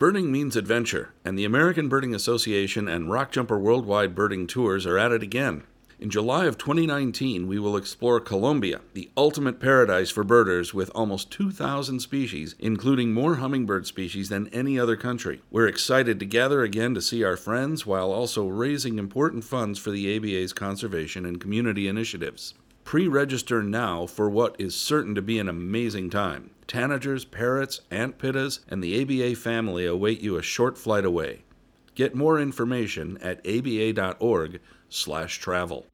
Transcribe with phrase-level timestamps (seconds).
[0.00, 5.10] Birding means adventure, and the American Birding Association and Rockjumper Worldwide Birding Tours are at
[5.10, 5.64] it again.
[5.98, 11.32] In July of 2019, we will explore Colombia, the ultimate paradise for birders with almost
[11.32, 15.42] 2,000 species, including more hummingbird species than any other country.
[15.50, 19.90] We're excited to gather again to see our friends while also raising important funds for
[19.90, 22.54] the ABA's conservation and community initiatives.
[22.88, 26.52] Pre register now for what is certain to be an amazing time.
[26.66, 31.42] Tanagers, parrots, ant pittas, and the ABA family await you a short flight away.
[31.94, 35.84] Get more information at aba.org slash travel.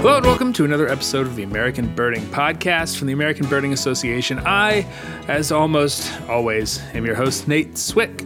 [0.00, 3.72] Hello and welcome to another episode of the American Birding Podcast from the American Birding
[3.72, 4.40] Association.
[4.40, 4.84] I,
[5.28, 8.24] as almost always, am your host, Nate Swick.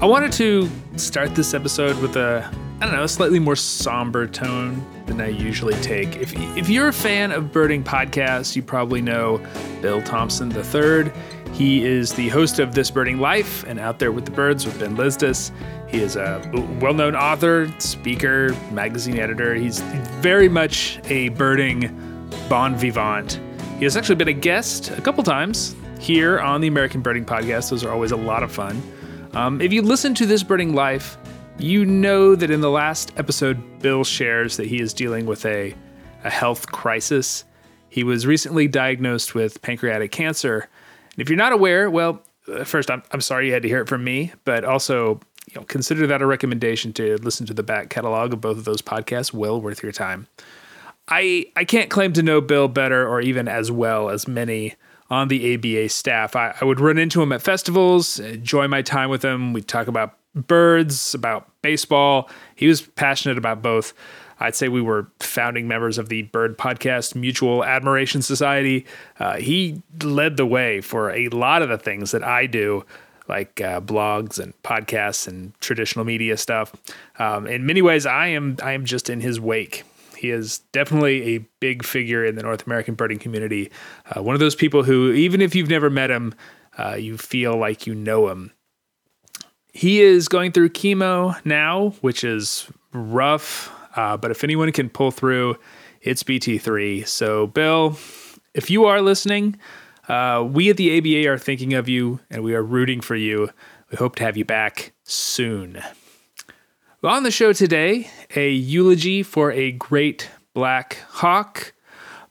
[0.00, 4.26] I wanted to start this episode with a I don't know, a slightly more somber
[4.26, 6.16] tone than I usually take.
[6.16, 9.40] If, if you're a fan of birding podcasts, you probably know
[9.80, 11.12] Bill Thompson III.
[11.52, 14.80] He is the host of This Birding Life and Out There with the Birds with
[14.80, 15.52] Ben Lizdas.
[15.88, 16.42] He is a
[16.80, 19.54] well known author, speaker, magazine editor.
[19.54, 19.80] He's
[20.20, 21.86] very much a birding
[22.48, 23.40] bon vivant.
[23.78, 27.70] He has actually been a guest a couple times here on the American Birding Podcast.
[27.70, 28.82] Those are always a lot of fun.
[29.34, 31.16] Um, if you listen to This Birding Life,
[31.58, 35.74] you know that in the last episode, Bill shares that he is dealing with a,
[36.24, 37.44] a health crisis.
[37.88, 40.68] He was recently diagnosed with pancreatic cancer.
[41.12, 43.80] And if you're not aware, well, uh, first, I'm, I'm sorry you had to hear
[43.80, 47.62] it from me, but also, you know, consider that a recommendation to listen to the
[47.62, 49.32] back catalog of both of those podcasts.
[49.32, 50.26] Well worth your time.
[51.08, 54.76] I I can't claim to know Bill better or even as well as many
[55.10, 56.34] on the ABA staff.
[56.34, 59.52] I, I would run into him at festivals, enjoy my time with him.
[59.52, 62.30] We'd talk about birds, about baseball.
[62.54, 63.94] He was passionate about both.
[64.42, 68.84] I'd say we were founding members of the Bird Podcast Mutual Admiration Society.
[69.20, 72.84] Uh, he led the way for a lot of the things that I do,
[73.28, 76.72] like uh, blogs and podcasts and traditional media stuff.
[77.20, 79.84] Um, in many ways, I am I am just in his wake.
[80.16, 83.70] He is definitely a big figure in the North American birding community.
[84.06, 86.34] Uh, one of those people who, even if you've never met him,
[86.78, 88.52] uh, you feel like you know him
[89.72, 93.72] he is going through chemo now, which is rough.
[93.96, 95.56] Uh, but if anyone can pull through,
[96.02, 97.06] it's BT3.
[97.06, 97.98] So, Bill,
[98.54, 99.58] if you are listening,
[100.08, 103.48] uh, we at the ABA are thinking of you and we are rooting for you.
[103.90, 105.82] We hope to have you back soon.
[107.00, 111.72] Well, on the show today, a eulogy for a great black hawk.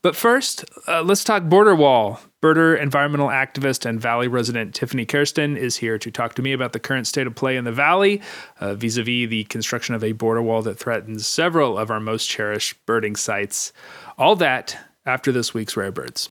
[0.01, 2.19] But first, uh, let's talk border wall.
[2.41, 6.73] Birder environmental activist and Valley resident Tiffany Kersten is here to talk to me about
[6.73, 8.19] the current state of play in the Valley
[8.59, 12.27] vis a vis the construction of a border wall that threatens several of our most
[12.27, 13.71] cherished birding sites.
[14.17, 14.75] All that
[15.05, 16.29] after this week's Rare Birds.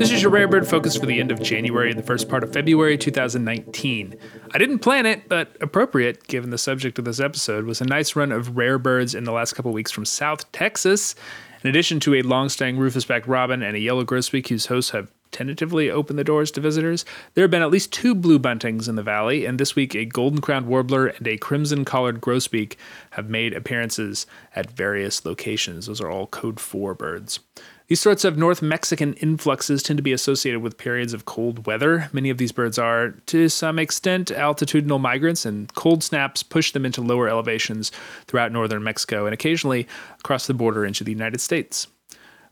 [0.00, 2.42] This is your Rare Bird focus for the end of January and the first part
[2.42, 4.16] of February 2019.
[4.50, 8.16] I didn't plan it, but appropriate given the subject of this episode was a nice
[8.16, 11.14] run of rare birds in the last couple weeks from South Texas.
[11.62, 15.90] In addition to a long-staying rufous-backed robin and a yellow grosbeak whose hosts have tentatively
[15.90, 19.02] opened the doors to visitors, there have been at least two blue buntings in the
[19.02, 22.76] valley, and this week a golden-crowned warbler and a crimson-collared grosbeak
[23.10, 24.24] have made appearances
[24.56, 25.88] at various locations.
[25.88, 27.40] Those are all code 4 birds.
[27.90, 32.08] These sorts of North Mexican influxes tend to be associated with periods of cold weather.
[32.12, 36.86] Many of these birds are, to some extent, altitudinal migrants, and cold snaps push them
[36.86, 37.90] into lower elevations
[38.28, 39.88] throughout northern Mexico and occasionally
[40.20, 41.88] across the border into the United States.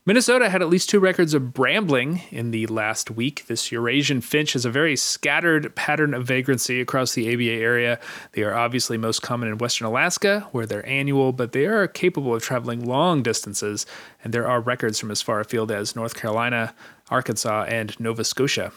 [0.09, 3.45] Minnesota had at least two records of brambling in the last week.
[3.45, 7.99] This Eurasian finch has a very scattered pattern of vagrancy across the ABA area.
[8.31, 12.33] They are obviously most common in western Alaska, where they're annual, but they are capable
[12.33, 13.85] of traveling long distances,
[14.23, 16.73] and there are records from as far afield as North Carolina,
[17.11, 18.71] Arkansas, and Nova Scotia.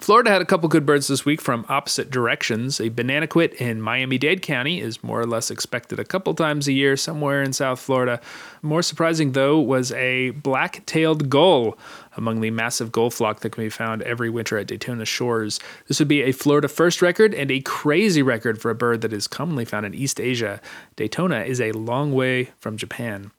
[0.00, 2.78] Florida had a couple good birds this week from opposite directions.
[2.78, 6.72] A bananaquit in Miami Dade County is more or less expected a couple times a
[6.72, 8.20] year somewhere in South Florida.
[8.62, 11.76] More surprising, though, was a black tailed gull
[12.16, 15.58] among the massive gull flock that can be found every winter at Daytona shores.
[15.88, 19.12] This would be a Florida first record and a crazy record for a bird that
[19.12, 20.60] is commonly found in East Asia.
[20.94, 23.32] Daytona is a long way from Japan.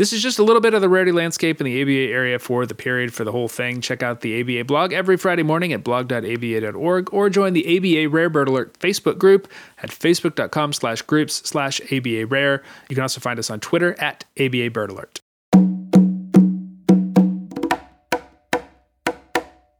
[0.00, 2.64] This is just a little bit of the rarity landscape in the ABA area for
[2.64, 3.82] the period for the whole thing.
[3.82, 8.30] Check out the ABA blog every Friday morning at blog.aba.org or join the ABA Rare
[8.30, 9.46] Bird Alert Facebook group
[9.82, 12.62] at facebook.com slash groups slash ABA Rare.
[12.88, 15.19] You can also find us on Twitter at ABA Bird Alert.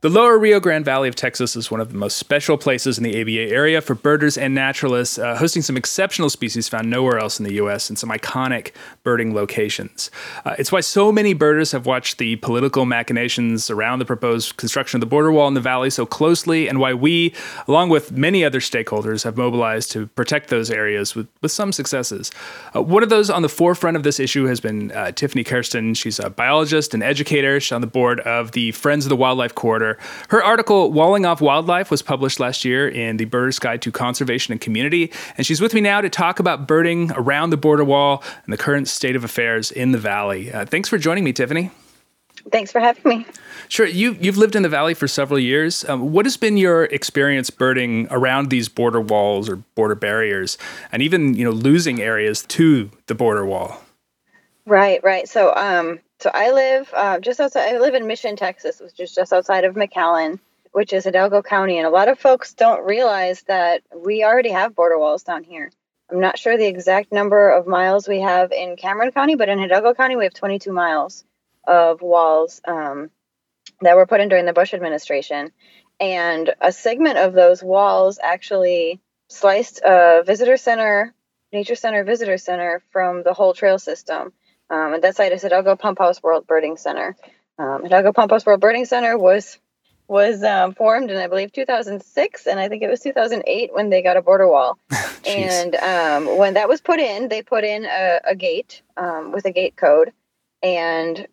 [0.02, 3.05] The lower Rio Grande Valley of Texas is one of the most special places in
[3.05, 7.38] the ABA area for birders and naturalists, uh, hosting some exceptional species found nowhere else
[7.38, 7.91] in the U.S.
[7.91, 10.11] and some iconic birding locations.
[10.47, 14.97] Uh, it's why so many birders have watched the political machinations around the proposed construction
[14.97, 17.35] of the border wall in the valley so closely, and why we,
[17.69, 22.31] along with many other stakeholders, have mobilized to protect those areas with, with some successes.
[22.75, 25.93] Uh, one of those on the forefront of this issue has been uh, Tiffany Kersten.
[25.93, 27.61] She's a biologist and educator.
[27.61, 29.90] She's on the board of the Friends of the Wildlife Corridor
[30.29, 34.53] her article, Walling Off Wildlife, was published last year in the Birder's Guide to Conservation
[34.53, 35.13] and Community.
[35.37, 38.59] And she's with me now to talk about birding around the border wall and the
[38.59, 40.53] current state of affairs in the valley.
[40.53, 41.71] Uh, thanks for joining me, Tiffany.
[42.51, 43.27] Thanks for having me.
[43.69, 43.87] Sure.
[43.87, 45.87] You, you've lived in the valley for several years.
[45.89, 50.57] Um, what has been your experience birding around these border walls or border barriers
[50.91, 53.83] and even, you know, losing areas to the border wall?
[54.67, 55.29] Right, right.
[55.29, 57.75] So, um, so I live uh, just outside.
[57.75, 60.38] I live in Mission, Texas, which is just outside of McAllen,
[60.72, 64.76] which is Hidalgo County, and a lot of folks don't realize that we already have
[64.76, 65.70] border walls down here.
[66.11, 69.58] I'm not sure the exact number of miles we have in Cameron County, but in
[69.58, 71.25] Hidalgo County we have 22 miles
[71.67, 73.11] of walls um,
[73.81, 75.52] that were put in during the Bush administration,
[76.00, 81.14] and a segment of those walls actually sliced a visitor center,
[81.50, 84.34] nature center, visitor center from the whole trail system
[84.70, 87.17] um, and that site is Hidalgo Pump House World Birding Center.
[87.58, 89.58] Um, Hidalgo Pump House World Birding Center was
[90.06, 94.02] was um, formed in I believe 2006, and I think it was 2008 when they
[94.02, 94.78] got a border wall.
[95.26, 99.44] and um, when that was put in, they put in a, a gate um, with
[99.44, 100.12] a gate code,
[100.62, 101.26] and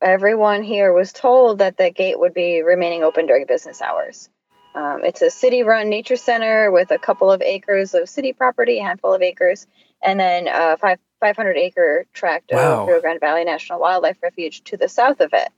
[0.00, 4.28] everyone here was told that the gate would be remaining open during business hours.
[4.74, 8.82] Um, it's a city-run nature center with a couple of acres of city property, a
[8.82, 9.66] handful of acres,
[10.02, 12.82] and then uh, five 500 acre tract wow.
[12.82, 15.48] of Rio Grande Valley National Wildlife Refuge to the south of it.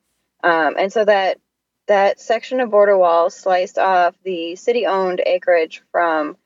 [0.44, 1.38] Um, and so that
[1.86, 6.36] that section of border wall sliced off the city owned acreage from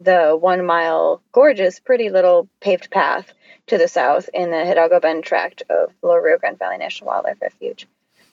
[0.00, 3.32] the one mile gorgeous, pretty little paved path
[3.66, 7.42] to the south in the Hidalgo Bend tract of Lower Rio Grande Valley National Wildlife
[7.42, 7.88] Refuge.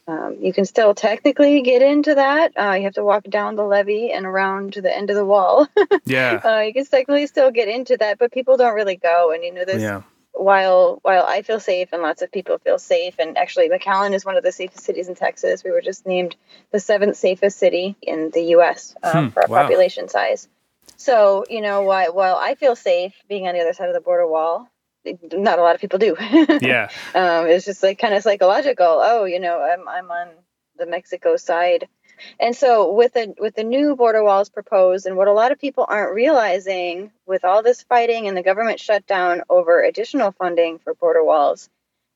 [0.08, 2.52] Um, you can still technically get into that.
[2.56, 5.26] Uh, you have to walk down the levee and around to the end of the
[5.26, 5.68] wall.
[6.06, 6.40] yeah.
[6.44, 9.32] Uh, you can technically still get into that, but people don't really go.
[9.32, 10.04] And you know, this yeah
[10.36, 14.26] while while I feel safe and lots of people feel safe, and actually McAllen is
[14.26, 15.64] one of the safest cities in Texas.
[15.64, 16.36] We were just named
[16.72, 18.96] the seventh safest city in the U.S.
[19.04, 19.62] Um, hmm, for our wow.
[19.64, 20.48] population size.
[20.98, 24.02] So you know, while while I feel safe being on the other side of the
[24.02, 24.70] border wall,
[25.34, 26.16] not a lot of people do.
[26.62, 29.00] yeah, um, it's just like kind of psychological.
[29.02, 30.30] Oh, you know, I'm I'm on
[30.78, 31.88] the Mexico side
[32.40, 35.60] and so with the with the new border walls proposed and what a lot of
[35.60, 40.94] people aren't realizing with all this fighting and the government shutdown over additional funding for
[40.94, 41.70] border walls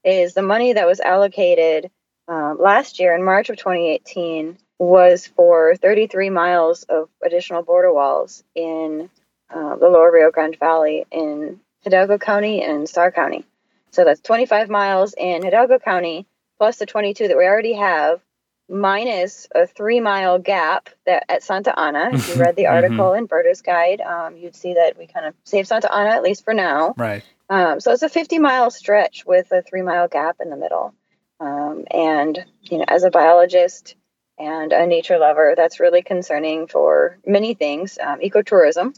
[0.04, 1.90] is the money that was allocated
[2.28, 8.44] um, last year in March of 2018 was for 33 miles of additional border walls
[8.56, 9.10] in
[9.50, 13.46] uh, the lower Rio Grande Valley in Hidalgo County and Starr County.
[13.92, 18.22] So that's 25 miles in Hidalgo County plus the 22 that we already have
[18.69, 22.12] minus a three mile gap that at Santa Ana.
[22.13, 22.75] If you read the mm-hmm.
[22.75, 23.19] article mm-hmm.
[23.19, 26.44] in Birder's Guide, um, you'd see that we kind of saved Santa Ana at least
[26.44, 26.94] for now.
[26.98, 27.24] Right.
[27.50, 30.94] Um, so it's a 50 mile stretch with a three mile gap in the middle.
[31.39, 33.95] Um, and you know, as a biologist
[34.38, 37.98] and a nature lover, that's really concerning for many things.
[38.01, 38.95] Um, ecotourism.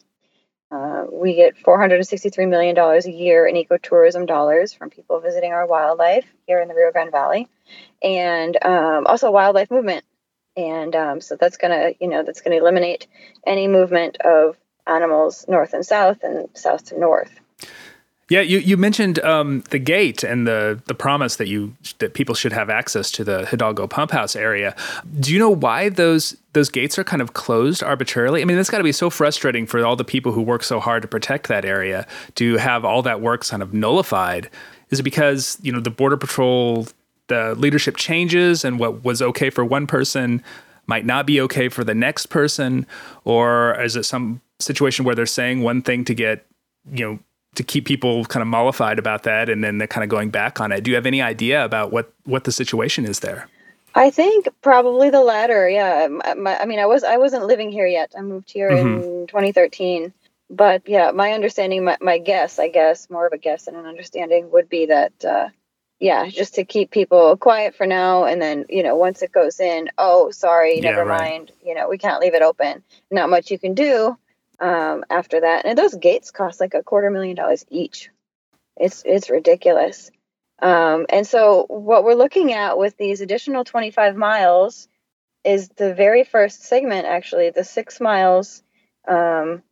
[0.72, 6.26] Uh, we get $463 million a year in ecotourism dollars from people visiting our wildlife
[6.48, 7.50] here in the Rio Grande Valley
[8.02, 10.06] and um, also wildlife movement.
[10.56, 13.08] And um, so that's going to, you know, that's going to eliminate
[13.46, 14.58] any movement of
[14.88, 17.32] animals north and south and south to north.
[18.32, 22.34] Yeah, you, you mentioned um, the gate and the the promise that you that people
[22.34, 24.74] should have access to the Hidalgo pump house area.
[25.20, 28.42] Do you know why those those gates are kind of closed arbitrarily?
[28.42, 30.80] I mean, that's got to be so frustrating for all the people who work so
[30.80, 34.50] hard to protect that area to have all that work kind of nullified.
[34.92, 36.88] Is it because you know the border patrol
[37.28, 40.42] the leadership changes and what was okay for one person
[40.88, 42.88] might not be okay for the next person
[43.26, 46.46] or is it some situation where they're saying one thing to get
[46.94, 47.20] you know
[47.56, 50.60] to keep people kind of mollified about that and then they're kind of going back
[50.60, 53.48] on it do you have any idea about what what the situation is there
[53.96, 57.88] i think probably the latter yeah my, i mean i was i wasn't living here
[57.88, 59.04] yet i moved here mm-hmm.
[59.04, 60.14] in 2013
[60.50, 63.86] but yeah my understanding my, my guess i guess more of a guess than an
[63.86, 65.50] understanding would be that uh,
[66.02, 68.26] yeah, just to keep people quiet for now.
[68.26, 71.30] And then, you know, once it goes in, oh, sorry, yeah, never right.
[71.30, 71.52] mind.
[71.64, 72.84] You know, we can't leave it open.
[73.12, 74.18] Not much you can do
[74.62, 75.66] um, after that.
[75.66, 78.10] And those gates cost like a quarter million dollars each.
[78.78, 80.12] It's it's ridiculous.
[80.62, 84.88] Um, and so what we're looking at with these additional 25 miles
[85.44, 88.64] is the very first segment, actually, the six miles.
[89.08, 89.64] Um,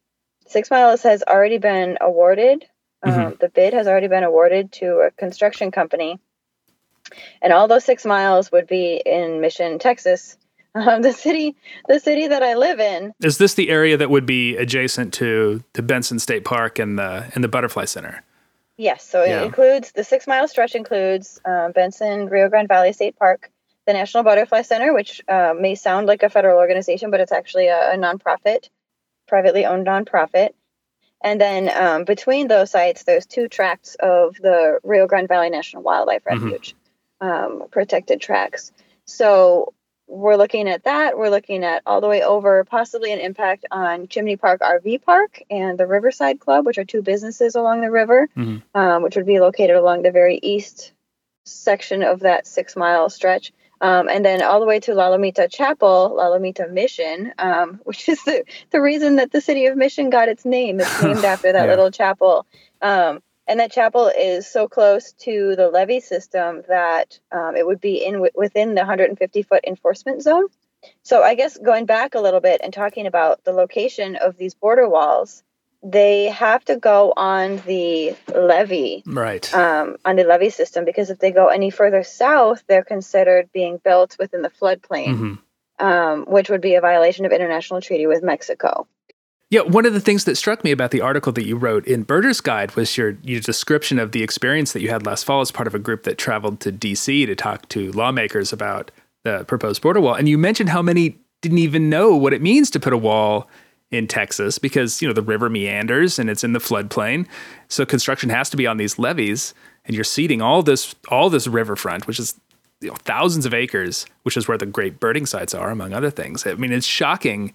[0.47, 2.65] six miles has already been awarded.
[3.03, 3.39] Um, Mhm.
[3.39, 6.19] The bid has already been awarded to a construction company.
[7.41, 10.37] And all those six miles would be in Mission, Texas.
[10.75, 11.55] Um, the city,
[11.87, 13.11] the city that I live in.
[13.21, 17.29] Is this the area that would be adjacent to the Bentsen State Park and the
[17.33, 18.23] and the Butterfly Center?
[18.77, 19.43] Yes, so it Yeah.
[19.43, 23.49] includes the six mile stretch includes um, Bentsen Rio Grande Valley State Park,
[23.87, 27.67] the National Butterfly Center, which uh, may sound like a federal organization, but it's actually
[27.67, 28.69] a, a nonprofit,
[29.27, 30.51] privately owned nonprofit.
[31.21, 35.83] And then um, between those sites, there's two tracts of the Rio Grande Valley National
[35.83, 36.43] Wildlife Mhm.
[36.43, 36.75] Refuge,
[37.19, 38.71] um, protected tracts.
[39.05, 39.73] So
[40.09, 41.17] we're looking at that.
[41.17, 45.41] We're looking at all the way over, possibly an impact on Chimney Park RV Park
[45.51, 48.63] and the Riverside Club, which are two businesses along the river, Mhm.
[48.73, 50.93] um, which would be located along the very east
[51.45, 53.53] section of that six mile stretch.
[53.81, 58.09] Um, and then all the way to La Lomita Chapel, La Lomita Mission, um, which
[58.09, 60.79] is the, the reason that the city of Mission got its name.
[60.81, 61.69] It's named after that Yeah.
[61.69, 62.45] little chapel.
[62.81, 67.81] Um, and that chapel is so close to the levee system that um, it would
[67.81, 70.45] be in wi- within the 150 foot enforcement zone.
[71.03, 74.53] So I guess going back a little bit and talking about the location of these
[74.53, 75.43] border walls,
[75.83, 79.53] they have to go on the levee Right.
[79.53, 83.77] um, on the levee system because if they go any further south, they're considered being
[83.83, 85.39] built within the floodplain, Mhm.
[85.79, 88.87] um, which would be a violation of international treaty with Mexico.
[89.51, 92.03] Yeah, one of the things that struck me about the article that you wrote in
[92.03, 95.51] Birders Guide was your your description of the experience that you had last fall as
[95.51, 97.25] part of a group that traveled to D.C.
[97.25, 98.91] to talk to lawmakers about
[99.23, 102.69] the proposed border wall, and you mentioned how many didn't even know what it means
[102.69, 103.49] to put a wall
[103.89, 107.25] in Texas because you know the river meanders and it's in the floodplain,
[107.69, 111.47] so construction has to be on these levees, and you're seeding all this all this
[111.47, 112.39] riverfront, which is
[112.81, 116.11] you know, thousands of acres, which is where the great birding sites are, among other
[116.11, 116.45] things.
[116.45, 117.51] I mean, it's shocking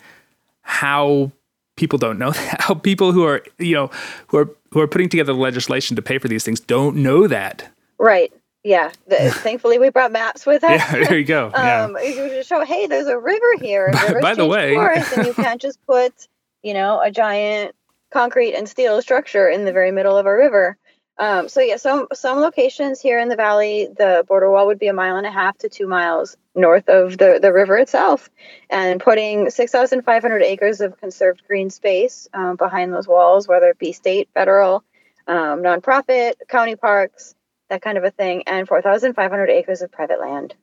[0.62, 1.30] how
[1.76, 2.60] people don't know that.
[2.62, 3.90] How people who are you know
[4.28, 7.26] who are who are putting together the legislation to pay for these things don't know
[7.26, 7.68] that.
[7.98, 8.32] Right.
[8.64, 8.90] Yeah.
[9.08, 10.70] The, thankfully, we brought maps with us.
[10.80, 11.50] Yeah, there you go.
[11.54, 11.82] Yeah.
[11.84, 13.90] um, you just show, hey, there's a river here.
[13.92, 16.28] By- by the way- course, and you can't just put,
[16.62, 17.74] you know, a giant
[18.10, 20.76] concrete and steel structure in the very middle of a river.
[21.16, 24.88] Um, so yeah, some some locations here in the valley, the border wall would be
[24.88, 28.28] a mile and a half to two miles north of the the river itself,
[28.68, 33.46] and putting six thousand five hundred acres of conserved green space um, behind those walls,
[33.46, 34.82] whether it be state, federal,
[35.28, 37.36] um, nonprofit, county parks,
[37.70, 40.54] that kind of a thing, and four thousand five hundred acres of private land.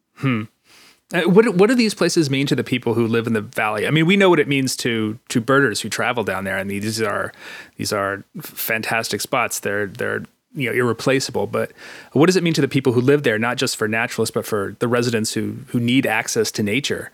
[1.13, 3.87] Uh, What what do these places mean to the people who live in the valley?
[3.87, 6.69] I mean, we know what it means to to birders who travel down there, and
[6.69, 7.31] these are
[7.77, 9.59] these are fantastic spots.
[9.59, 11.47] They're they're you know irreplaceable.
[11.47, 11.71] But
[12.13, 14.45] what does it mean to the people who live there, not just for naturalists, but
[14.45, 17.11] for the residents who who need access to nature?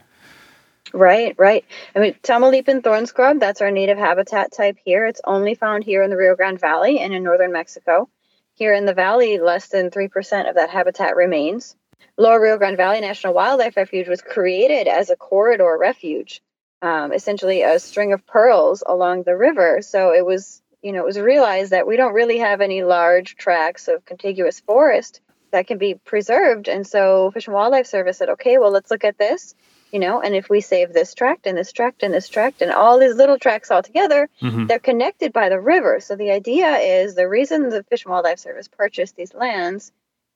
[0.93, 1.65] Right, right.
[1.95, 5.05] I mean, Tamaulipan thorn scrub, that's our native habitat type here.
[5.05, 8.09] It's only found here in the Rio Grande Valley and in northern Mexico.
[8.55, 11.75] Here in the valley, less than 3% of that habitat remains.
[12.17, 16.41] Lower Rio Grande Valley National Wildlife Refuge was created as a corridor refuge,
[16.81, 19.81] um, essentially a string of pearls along the river.
[19.81, 23.35] So it was, you know, it was realized that we don't really have any large
[23.35, 26.67] tracts of contiguous forest that can be preserved.
[26.67, 29.55] And so Fish and Wildlife Service said, okay, well, let's look at this
[29.91, 32.71] you know and if we save this tract and this tract and this tract and
[32.71, 34.67] all these little tracts all together Mhm.
[34.67, 38.39] they're connected by the river so the idea is the reason the fish and wildlife
[38.39, 39.91] service purchased these lands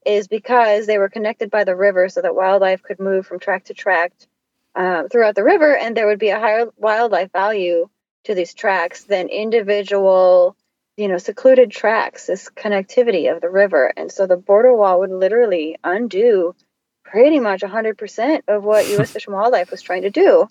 [0.05, 3.67] is because they were connected by the river so that wildlife could move from tract
[3.67, 4.27] to tract
[4.75, 7.89] um, throughout the river and there would be a higher wildlife value
[8.25, 10.55] to these tracks than individual
[10.97, 15.11] you know secluded tracks this connectivity of the river and so the border wall would
[15.11, 16.55] literally undo
[17.05, 19.11] pretty much 100% of what U.S.
[19.13, 20.47] Fish and Wildlife was trying to do.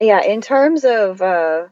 [0.00, 1.68] Yeah, in terms of uh,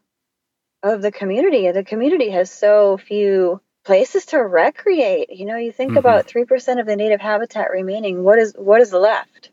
[0.83, 5.31] of the community, the community has so few places to recreate.
[5.31, 5.99] You know, you think Mhm.
[5.99, 8.25] about three percent of the native habitat remaining.
[8.25, 9.51] What is what is left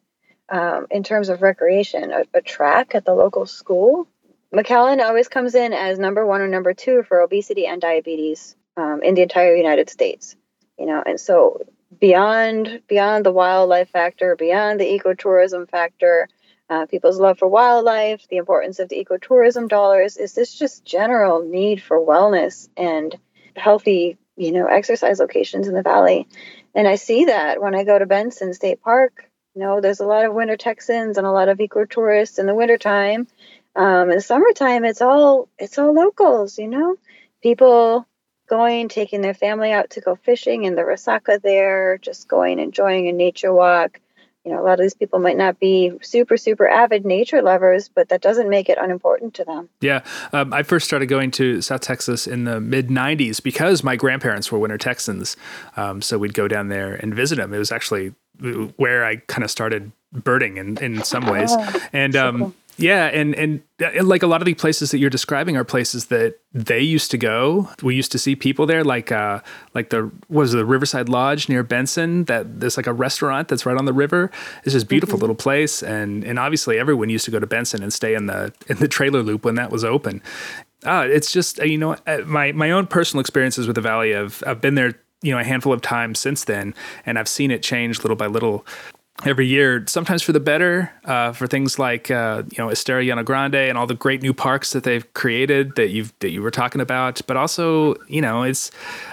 [0.50, 2.12] um, in terms of recreation?
[2.12, 4.08] A, a track at the local school.
[4.54, 9.02] McAllen always comes in as number one or number two for obesity and diabetes um,
[9.02, 10.36] in the entire United States.
[10.78, 11.62] You know, and so
[12.00, 16.28] beyond beyond the wildlife factor, beyond the ecotourism factor,
[16.70, 21.44] uh, people's love for wildlife, the importance of the ecotourism dollars, is this just general
[21.44, 23.16] need for wellness and
[23.56, 26.28] healthy, you know, exercise locations in the valley.
[26.74, 29.28] And I see that when I go to Bentsen State Park.
[29.54, 32.56] You know, there's a lot of winter Texans and a lot of ecotourists in the
[32.56, 33.28] wintertime.
[33.76, 36.58] Um, in the summertime, it's all it's all locals.
[36.58, 36.96] You know,
[37.42, 38.06] people
[38.52, 43.08] going, taking their family out to go fishing in the Resaca there, just going, enjoying
[43.08, 44.02] a nature walk.
[44.44, 47.88] you know, a lot of these people might not be super, super avid nature lovers,
[47.88, 49.70] but that doesn't make it unimportant to them.
[49.80, 50.04] Yeah.
[50.34, 54.52] Um, I first started going to South Texas in the mid 90s because my grandparents
[54.52, 55.38] were winter Texans.
[55.78, 57.54] Um, so we'd go down there and visit them.
[57.54, 58.14] It was actually
[58.76, 61.52] where I kind of started birding in, in some ways.
[61.54, 62.54] Oh, and um, cool.
[62.82, 66.06] Yeah, and, and and like a lot of the places that you're describing are places
[66.06, 67.70] that they used to go.
[67.82, 69.42] We used to see people there, like uh,
[69.74, 72.26] like the was the Riverside Lodge near Bentsen.
[72.28, 74.32] That there's like a restaurant that's right on the river.
[74.64, 75.22] It's just beautiful mm-hmm.
[75.22, 78.54] little place, and and obviously everyone used to go to Bentsen and stay in the
[78.68, 80.22] in the trailer loop when that was open.
[80.84, 84.16] Uh, it's just uh, you know uh, my my own personal experiences with the valley.
[84.16, 86.74] I've I've been there you know a handful of times since then,
[87.06, 88.66] and I've seen it change little by little
[89.26, 93.24] every year, sometimes for the better, uh, for things like uh, you know Estero Llano
[93.24, 96.52] Grande and all the great new parks that they've created that you've that you were
[96.52, 97.22] talking about.
[97.28, 98.72] But also, you know, it's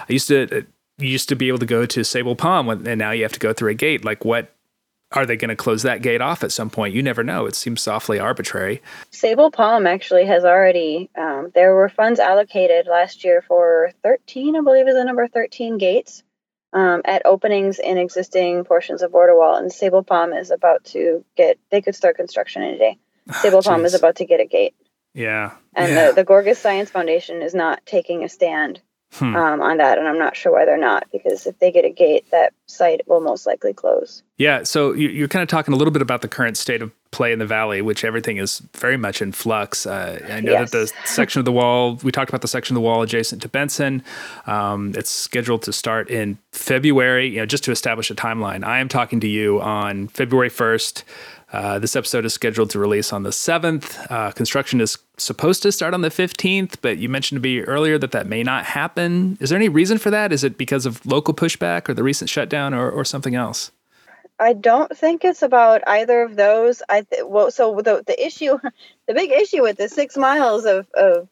[0.09, 0.65] I used to
[0.97, 3.39] you used to be able to go to Sabal Palm, and now you have to
[3.39, 4.03] go through a gate.
[4.03, 4.53] Like, what
[5.11, 6.93] are they going to close that gate off at some point?
[6.93, 7.45] You never know.
[7.45, 8.81] It seems awfully arbitrary.
[9.11, 11.09] Sabal Palm actually has already.
[11.17, 15.77] Um, there were funds allocated last year for 13, I believe, is the number 13
[15.77, 16.23] gates
[16.73, 21.23] um, at openings in existing portions of border wall, and Sabal Palm is about to
[21.35, 21.57] get.
[21.71, 22.97] They could start construction in a day.
[23.29, 24.75] Sabal Palm is about to get a gate.
[25.13, 26.07] Yeah, and yeah.
[26.09, 28.81] the the Gorgas Science Foundation is not taking a stand
[29.13, 29.35] hmm.
[29.35, 31.89] um, on that, and I'm not sure why they're not because if they get a
[31.89, 34.23] gate, that site will most likely close.
[34.37, 37.33] Yeah, so you're kind of talking a little bit about the current state of play
[37.33, 39.85] in the valley, which everything is very much in flux.
[39.85, 40.71] Uh, I know yes.
[40.71, 43.41] that the section of the wall we talked about the section of the wall adjacent
[43.41, 44.03] to Bentsen.
[44.47, 47.27] Um, it's scheduled to start in February.
[47.27, 51.03] You know, just to establish a timeline, I am talking to you on February 1st.
[51.51, 54.05] Uh, this episode is scheduled to release on the 7th.
[54.11, 57.97] Uh, construction is supposed to start on the 15th, but you mentioned to me earlier
[57.97, 59.37] that that may not happen.
[59.41, 60.31] Is there any reason for that?
[60.31, 63.71] Is it because of local pushback or the recent shutdown or, or something else?
[64.39, 66.81] I don't think it's about either of those.
[66.87, 68.57] I th- well, so the the issue,
[69.07, 71.27] the big issue with the six miles of, of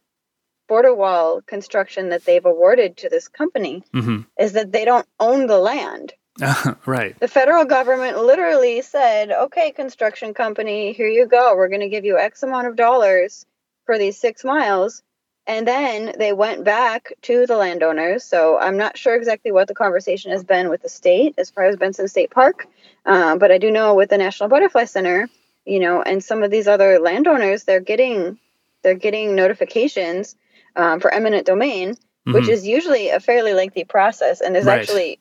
[0.68, 4.22] border wall construction that they've awarded to this company mm-hmm.
[4.38, 6.14] is that they don't own the land.
[6.86, 7.20] right.
[7.20, 11.56] The federal government literally said, okay, construction company, here you go.
[11.56, 13.46] We're going to give you X amount of dollars
[13.86, 15.02] for these six miles.
[15.48, 18.24] And then they went back to the landowners.
[18.24, 21.64] So I'm not sure exactly what the conversation has been with the state as far
[21.64, 22.68] as Bentsen State Park.
[23.06, 25.30] Uh, but I do know with the National Butterfly Center,
[25.66, 28.38] you know, and some of these other landowners, they're getting
[28.84, 30.36] they're getting notifications
[30.76, 32.34] um, for eminent domain, mm-hmm.
[32.34, 34.42] which is usually a fairly lengthy process.
[34.42, 34.82] And there's right.
[34.82, 35.20] actually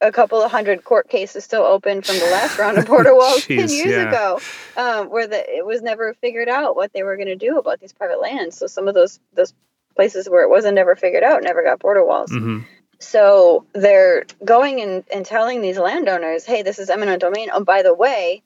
[0.00, 3.44] a couple of hundred court cases still open from the last round of border walls
[3.46, 4.08] Jeez, 10 years yeah.
[4.08, 4.40] ago
[4.76, 7.80] um, where the, it was never figured out what they were going to do about
[7.80, 8.56] these private lands.
[8.56, 9.54] So some of those those
[9.96, 12.30] places where it wasn't ever figured out never got border walls.
[12.30, 12.60] Mm-hmm.
[13.00, 17.48] so they're going and, and telling these landowners hey this is eminent domain.
[17.52, 18.42] Oh by the way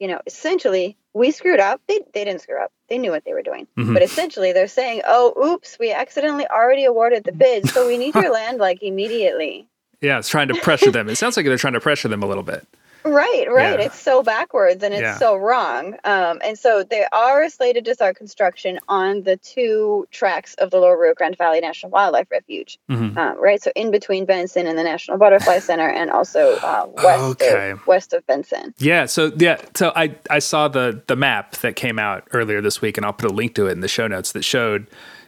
[0.00, 1.80] you know essentially we screwed up.
[1.88, 2.72] They, they didn't screw up.
[2.88, 3.68] They knew what they were doing.
[3.76, 3.94] Mm-hmm.
[3.94, 8.16] but essentially they're saying oh oops we accidentally already awarded the bid so we need
[8.16, 9.68] your land like immediately
[10.00, 11.08] yeah, it's trying to pressure them.
[11.08, 12.66] It sounds like they're trying to pressure them a little bit.
[13.04, 13.78] Right, right.
[13.78, 13.86] Yeah.
[13.86, 15.18] It's so backwards and it's yeah.
[15.18, 15.94] so wrong.
[16.04, 20.78] Um, and so they are slated to start construction on the two tracks of the
[20.78, 22.78] Lower Rio Grande Valley National Wildlife Refuge.
[22.90, 23.16] Mm-hmm.
[23.16, 27.22] Um, right, so in between Bentsen and the National Butterfly Center, and also uh, west
[27.22, 27.70] okay.
[27.70, 28.74] of, west of Bentsen.
[28.78, 29.06] Yeah.
[29.06, 29.60] So yeah.
[29.74, 33.12] So I I saw the the map that came out earlier this week, and I'll
[33.12, 34.86] put a link to it in the show notes that showed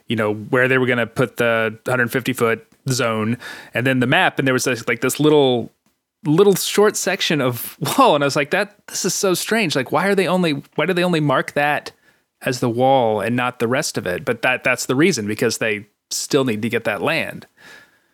[0.09, 3.39] you know where they were going to put the 150 foot zone
[3.75, 5.71] and then the map and there was this, like this little
[6.25, 9.75] little short section of wall and i was like that this is so strange.
[9.75, 11.93] Like why are they only why do they only mark that
[12.43, 14.25] as the wall and not the rest of it?
[14.25, 17.47] But that that's the reason because they still need to get that land.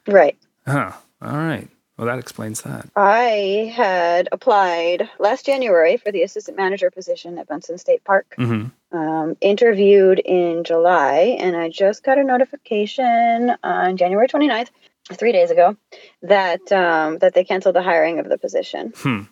[0.07, 0.39] Right.
[0.67, 0.93] Huh.
[1.21, 1.69] All right.
[1.97, 2.89] Well that explains that.
[2.95, 8.35] I had applied last january for the assistant manager position at bentsen state park.
[8.39, 14.69] Mm-hmm um, interviewed in July, and I just got a notification on January 29th,
[15.13, 15.77] three days ago,
[16.23, 18.93] that um, that they canceled the hiring of the position.
[18.97, 19.23] Hmm.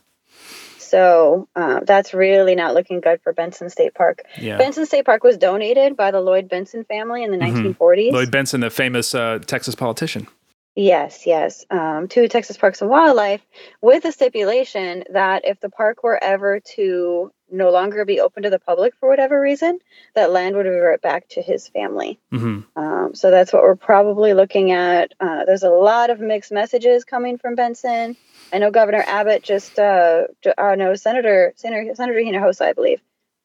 [0.78, 4.22] So uh, that's really not looking good for Bentsen State Park.
[4.38, 4.58] Yeah.
[4.58, 7.66] Bentsen State Park was donated by the Lloyd Bentsen family in the mm-hmm.
[7.68, 8.12] 1940s.
[8.12, 10.28] Lloyd Bentsen, the famous uh, Texas politician.
[10.76, 11.64] Yes, yes.
[11.70, 13.40] Um, to Texas Parks and Wildlife
[13.80, 18.50] with a stipulation that if the park were ever to no longer be open to
[18.50, 19.78] the public for whatever reason,
[20.14, 22.18] that land would revert back to his family.
[22.32, 22.78] Mm-hmm.
[22.78, 25.12] Um, so that's what we're probably looking at.
[25.20, 28.16] Uh, there's a lot of mixed messages coming from Bentsen.
[28.52, 30.24] I know Governor Abbott just, uh,
[30.58, 33.00] uh no, Senator, Senator, Senator Hinojosa, I believe,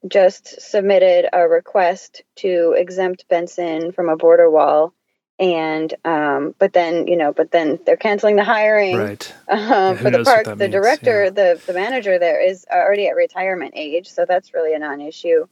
[0.08, 4.94] just submitted a request to exempt Bentsen from a border wall
[5.42, 9.34] and um, but then you know, but then they're canceling the hiring Right.
[9.50, 10.46] um, who for the park.
[10.46, 11.30] The means, director, yeah.
[11.32, 15.48] the the manager there is already at retirement age, so that's really a non-issue.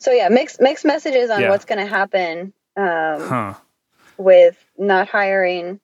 [0.00, 1.50] So yeah, mixed mixed messages on Yeah.
[1.50, 3.54] what's going to happen um, Huh.
[4.18, 5.80] with not hiring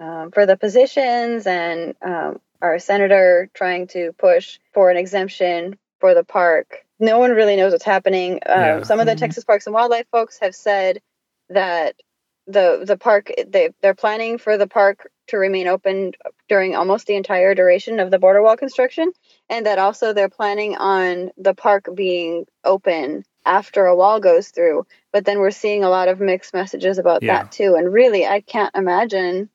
[0.00, 6.14] um, for the positions and um, our senator trying to push for an exemption for
[6.14, 6.84] the park.
[7.00, 8.34] No one really knows what's happening.
[8.46, 8.82] Um, Yeah.
[8.84, 9.18] Some of the Mhm.
[9.18, 11.00] Texas Parks and Wildlife folks have said
[11.50, 11.96] that
[12.48, 16.12] the the park they they're planning for the park to remain open
[16.48, 19.12] during almost the entire duration of the border wall construction
[19.50, 24.86] and that also they're planning on the park being open after a wall goes through
[25.12, 27.42] but then we're seeing a lot of mixed messages about Yeah.
[27.42, 29.50] that too and really i can't imagine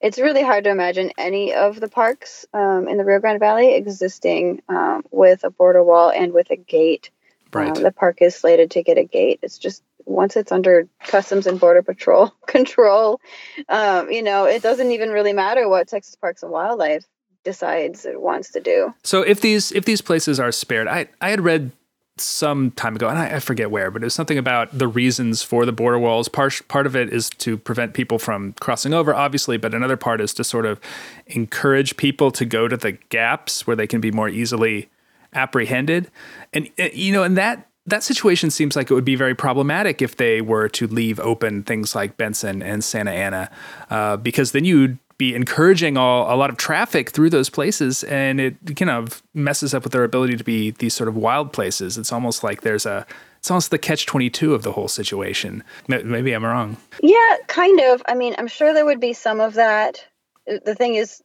[0.00, 3.74] it's really hard to imagine any of the parks um, in the rio grande valley
[3.74, 7.10] existing um, with a border wall and with a gate
[7.52, 7.70] Right.
[7.76, 9.40] um, the park is slated to get a gate.
[9.42, 13.20] It's just once it's under Customs and Border Patrol control,
[13.68, 17.04] um, you know, it doesn't even really matter what Texas Parks and Wildlife
[17.44, 18.94] decides it wants to do.
[19.02, 21.72] So if these if these places are spared, I I had read
[22.18, 25.42] some time ago, and I, I forget where, but it was something about the reasons
[25.42, 26.28] for the border walls.
[26.28, 30.20] Part part of it is to prevent people from crossing over, obviously, but another part
[30.20, 30.80] is to sort of
[31.28, 34.90] encourage people to go to the gaps where they can be more easily
[35.34, 36.10] apprehended.
[36.52, 40.00] And uh, you know, and that that situation seems like it would be very problematic
[40.00, 43.50] if they were to leave open things like Bentsen and Santa Ana,
[43.90, 48.40] uh, because then you'd be encouraging all, a lot of traffic through those places, and
[48.40, 51.98] it kind of messes up with their ability to be these sort of wild places.
[51.98, 53.06] It's almost like there's a
[53.38, 55.64] it's almost the catch twenty two of the whole situation.
[55.88, 56.76] Maybe I'm wrong.
[57.02, 58.02] Yeah, kind of.
[58.06, 60.04] I mean, I'm sure there would be some of that.
[60.46, 61.22] The thing is,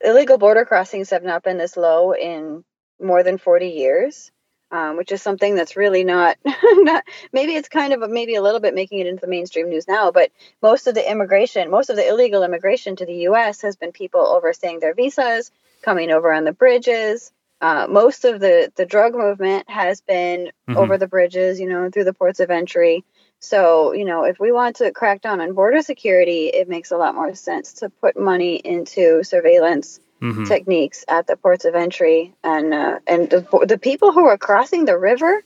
[0.00, 2.64] illegal border crossings have not been this low in
[3.00, 4.30] more than 40 years.
[4.74, 8.42] Um, which is something that's really not not maybe it's kind of a, maybe a
[8.42, 10.32] little bit making it into the mainstream news now but
[10.62, 14.20] most of the immigration most of the illegal immigration to the US has been people
[14.26, 19.70] overstaying their visas coming over on the bridges uh, most of the the drug movement
[19.70, 20.76] has been Mhm.
[20.76, 23.04] over the bridges you know through the ports of entry
[23.38, 26.96] so you know if we want to crack down on border security it makes a
[26.96, 30.46] lot more sense to put money into surveillance Mhm.
[30.48, 32.34] techniques at the ports of entry.
[32.44, 35.42] And uh, and the, the people who are crossing the river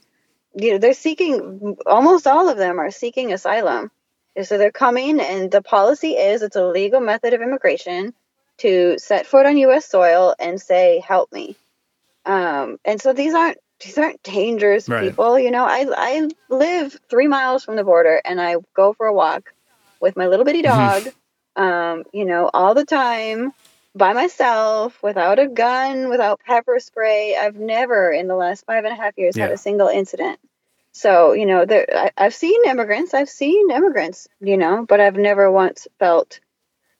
[0.54, 3.90] you know they're seeking almost all of them are seeking asylum.
[4.36, 8.14] And so they're coming and the policy is it's a legal method of immigration
[8.58, 11.56] to set foot on US soil and say help me.
[12.26, 15.10] Um, and so these aren't these aren't dangerous Right.
[15.10, 15.38] people.
[15.38, 19.14] You know I I live 3 miles from the border and I go for a
[19.14, 19.52] walk
[20.00, 21.08] with my little bitty dog
[21.56, 23.52] um, you know all the time
[23.98, 27.36] by myself without a gun, without pepper spray.
[27.36, 30.38] I've never in the last five and a half years had a single incident.
[30.92, 35.16] So, you know, there, I, I've seen immigrants, I've seen immigrants, you know, but I've
[35.16, 36.40] never once felt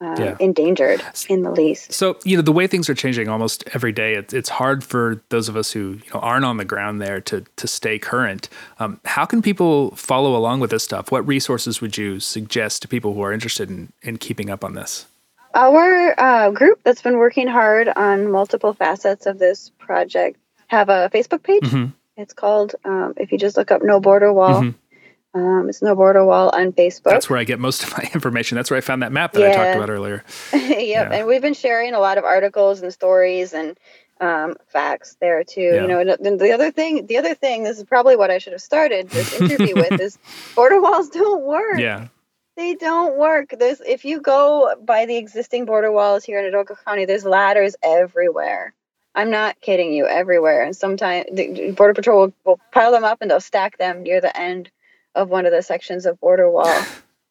[0.01, 0.37] uh, Yeah.
[0.39, 1.91] endangered in the least.
[1.91, 4.13] So you know the way things are changing almost every day.
[4.15, 7.19] It's it's hard for those of us who you know aren't on the ground there
[7.21, 8.47] to to stay current.
[8.79, 11.11] Um, how can people follow along with this stuff?
[11.11, 14.73] What resources would you suggest to people who are interested in in keeping up on
[14.73, 15.05] this?
[15.53, 21.09] Our uh, group that's been working hard on multiple facets of this project have a
[21.13, 21.63] Facebook page.
[21.63, 21.93] Mhm.
[22.17, 24.75] It's called, um, if you just look up No Border Wall, Mhm.
[25.33, 27.11] um, it's No Border Wall on Facebook.
[27.11, 28.55] That's where I get most of my information.
[28.57, 30.23] That's where I found that map that I talked about earlier.
[30.53, 31.09] yep, Yeah.
[31.11, 33.77] and we've been sharing a lot of articles and stories and
[34.21, 35.61] um, facts there too.
[35.61, 35.81] Yeah.
[35.83, 38.51] You know, and the other thing, the other thing, this is probably what I should
[38.51, 40.17] have started this interview with is
[40.55, 41.77] border walls don't work.
[41.79, 42.07] Yeah.
[42.59, 43.55] They don't work.
[43.57, 47.77] There's if you go by the existing border walls here in Hidalgo County, there's ladders
[47.81, 48.73] everywhere.
[49.15, 50.63] I'm not kidding you, everywhere.
[50.63, 54.19] And sometimes the border patrol will, will pile them up and they'll stack them near
[54.19, 54.69] the end
[55.15, 56.83] of one of the sections of border wall.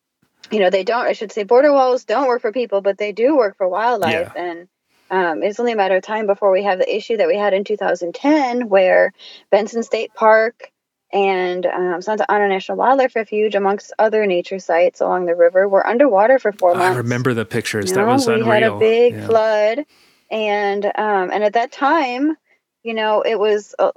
[0.51, 1.07] you know, they don't.
[1.07, 4.33] I should say, border walls don't work for people, but they do work for wildlife.
[4.35, 4.67] And
[5.11, 7.53] um, it's only a matter of time before we have the issue that we had
[7.53, 9.13] in 2010, where
[9.53, 10.73] Bentsen State Park
[11.13, 15.87] and um, Santa Ana National Wildlife Refuge, amongst other nature sites along the river, were
[15.87, 16.95] underwater for four months.
[16.97, 17.91] I remember the pictures.
[17.91, 18.47] You that know, was we unreal.
[18.53, 19.27] had a big Yeah.
[19.27, 19.85] flood,
[20.31, 22.37] and um, and at that time,
[22.83, 23.93] you know, it was uh,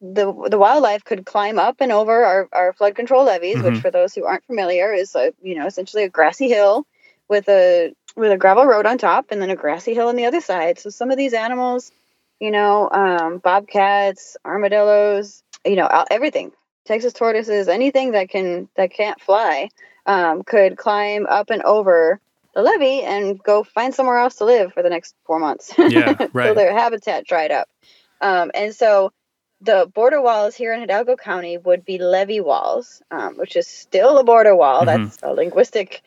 [0.00, 3.82] the the wildlife could climb up and over our, our flood control levees, which Mhm.
[3.82, 6.86] for those who aren't familiar is a, you know essentially a grassy hill
[7.28, 10.26] with a with a gravel road on top and then a grassy hill on the
[10.26, 10.78] other side.
[10.78, 11.90] So some of these animals,
[12.38, 16.52] you know, um, bobcats, armadillos, you know, everything,
[16.86, 19.68] Texas tortoises, anything that can that can't fly,
[20.06, 22.20] um, could climb up and over
[22.54, 25.72] the levee and go find somewhere else to live for the next four months.
[25.78, 27.68] Yeah, so their habitat dried up.
[28.20, 29.12] Um, and so
[29.60, 34.18] the border walls here in Hidalgo County would be levee walls, um, which is still
[34.18, 34.82] a border wall.
[34.82, 34.86] Mhm.
[34.86, 36.02] That's a linguistic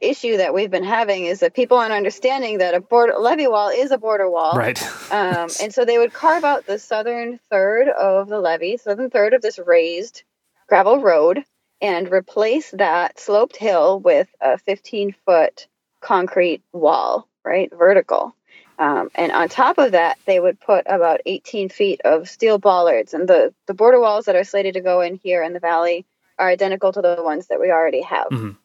[0.00, 3.68] issue that we've been having is that people aren't understanding that a border levee wall
[3.68, 4.56] is a border wall.
[4.56, 4.82] Right.
[5.10, 9.34] Um, and so they would carve out the southern third of the levee, southern third
[9.34, 10.22] of this raised
[10.68, 11.44] gravel road,
[11.80, 15.66] and replace that sloped hill with a 15 foot
[16.00, 17.72] concrete wall, right?
[17.76, 18.36] Vertical.
[18.78, 23.12] Um, and on top of that, they would put about 18 feet of steel bollards.
[23.12, 26.06] And the, the border walls that are slated to go in here in the valley
[26.38, 28.28] are identical to the ones that we already have.
[28.30, 28.56] Mhm.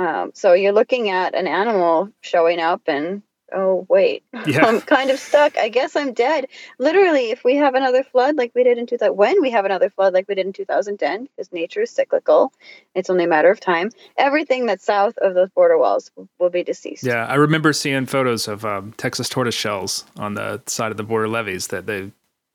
[0.00, 4.64] Um, so you're looking at an animal showing up and, oh, wait, Yeah.
[4.64, 5.58] I'm kind of stuck.
[5.58, 6.46] I guess I'm dead.
[6.78, 9.90] Literally, if we have another flood like we did in 2000, when we have another
[9.90, 12.50] flood like we did in 2010, because nature is cyclical,
[12.94, 16.50] it's only a matter of time, everything that's south of those border walls will, will
[16.50, 17.04] be deceased.
[17.04, 21.04] Yeah, I remember seeing photos of um, Texas tortoise shells on the side of the
[21.04, 22.10] border levees that they,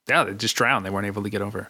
[0.09, 0.83] yeah, they just drowned.
[0.83, 1.69] They weren't able to get over.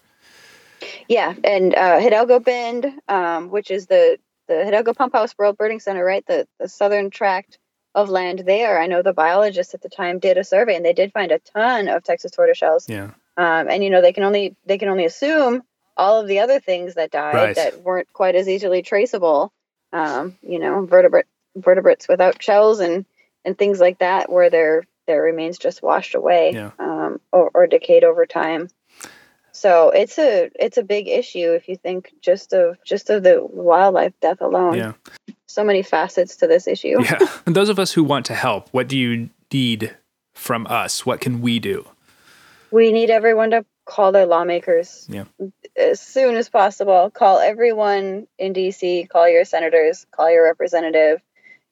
[1.10, 5.80] Yeah, and uh, Hidalgo Bend, um, which is the the Hidalgo Pump House World Birding
[5.80, 6.26] Center, right?
[6.26, 7.58] The the southern tract
[7.94, 8.80] of land there.
[8.82, 11.40] I know the biologists at the time did a survey, and they did find a
[11.40, 12.90] ton of Texas tortoiseshells.
[12.90, 15.64] Yeah, Um, and you know they can only they can only assume
[15.98, 17.56] all of the other things that died Right.
[17.56, 19.54] that weren't quite as easily traceable.
[19.94, 23.06] Um, you know, vertebrate vertebrates without shells and
[23.46, 26.72] and things like that, where their their remains just washed away Yeah.
[26.80, 28.68] um, or, or decayed over time.
[29.56, 33.40] So it's a it's a big issue if you think just of just of the
[33.42, 34.76] wildlife death alone.
[34.76, 34.94] yeah,
[35.48, 37.02] So many facets to this issue.
[37.02, 37.20] yeah.
[37.46, 39.96] And those of us who want to help, what do you need
[40.34, 41.06] from us?
[41.06, 41.88] What can we do?
[42.72, 45.26] We need everyone to call their lawmakers Yeah.
[45.78, 47.10] as soon as possible.
[47.12, 51.22] Call everyone in DC, call your senators, call your representative,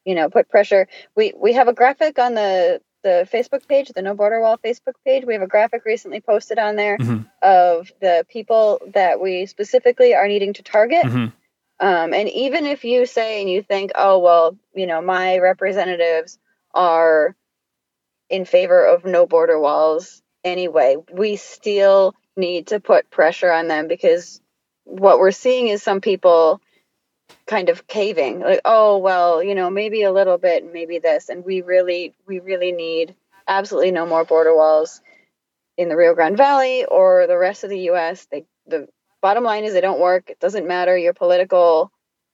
[0.05, 0.87] you know, put pressure.
[1.17, 4.93] We we have a graphic on the the Facebook page, the No Border Wall Facebook
[5.05, 5.25] page.
[5.25, 7.23] We have a graphic recently posted on there mm-hmm.
[7.41, 11.03] of the people that we specifically are needing to target.
[11.03, 11.33] Mhm.
[11.79, 16.39] Um, and even if you say and you think, oh, well, you know, my representatives
[16.73, 17.35] are
[18.29, 23.87] in favor of no border walls anyway, we still need to put pressure on them
[23.87, 24.41] because
[24.85, 26.61] what we're seeing is some people
[27.45, 31.43] kind of caving like oh well you know maybe a little bit maybe this and
[31.45, 33.15] we really we really need
[33.47, 35.01] absolutely no more border walls
[35.77, 38.87] in the rio grande valley or the rest of the us they the
[39.23, 40.29] bottom line is they don't work.
[40.29, 41.91] It doesn't matter your political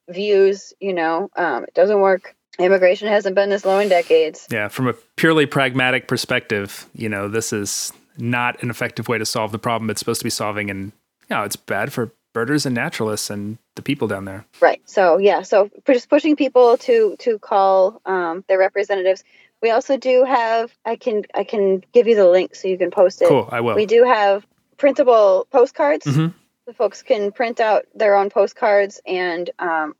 [0.08, 2.34] views you know um, it doesn't work.
[2.58, 4.46] Immigration hasn't been this low in decades.
[4.50, 9.24] Yeah, from a purely pragmatic perspective, you know, this is not an effective way to
[9.24, 10.92] solve the problem it's supposed to be solving, and
[11.30, 14.46] you know, it's bad for birders and naturalists and the people down there.
[14.60, 14.82] Right.
[14.84, 15.42] So yeah.
[15.42, 19.24] So just pushing people to to call um, their representatives.
[19.62, 20.72] We also do have.
[20.84, 23.28] I can I can give you the link so you can post it.
[23.28, 23.74] Cool, I will.
[23.74, 26.06] We do have printable postcards.
[26.06, 26.34] Mhm.
[26.66, 29.94] The folks can print out their own postcards and um,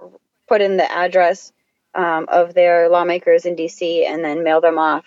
[0.48, 1.52] put in the address
[1.94, 5.04] um, of their lawmakers in DC and then mail them off